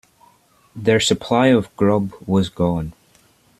Their 0.75 0.99
supply 0.99 1.49
of 1.49 1.69
grub 1.75 2.13
was 2.25 2.49
gone. 2.49 2.93